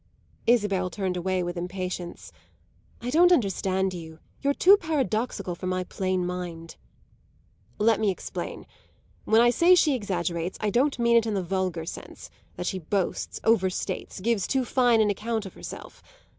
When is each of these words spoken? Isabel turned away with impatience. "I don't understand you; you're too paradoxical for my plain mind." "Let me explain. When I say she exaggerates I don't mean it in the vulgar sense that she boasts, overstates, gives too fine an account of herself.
Isabel 0.47 0.89
turned 0.89 1.15
away 1.15 1.43
with 1.43 1.55
impatience. 1.57 2.31
"I 3.01 3.11
don't 3.11 3.31
understand 3.31 3.93
you; 3.93 4.17
you're 4.41 4.55
too 4.55 4.75
paradoxical 4.75 5.53
for 5.53 5.67
my 5.67 5.83
plain 5.83 6.25
mind." 6.25 6.75
"Let 7.77 7.99
me 7.99 8.09
explain. 8.09 8.65
When 9.25 9.41
I 9.41 9.51
say 9.51 9.75
she 9.75 9.93
exaggerates 9.93 10.57
I 10.59 10.71
don't 10.71 10.97
mean 10.97 11.17
it 11.17 11.27
in 11.27 11.35
the 11.35 11.43
vulgar 11.43 11.85
sense 11.85 12.31
that 12.55 12.65
she 12.65 12.79
boasts, 12.79 13.39
overstates, 13.43 14.19
gives 14.23 14.47
too 14.47 14.65
fine 14.65 15.01
an 15.01 15.11
account 15.11 15.45
of 15.45 15.53
herself. 15.53 16.01